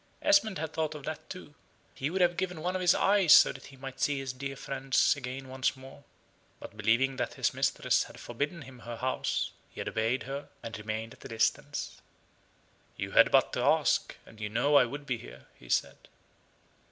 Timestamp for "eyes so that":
2.95-3.67